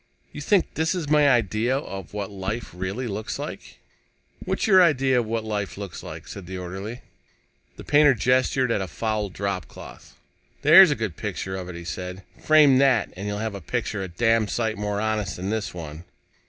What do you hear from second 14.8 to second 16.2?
honest than this one."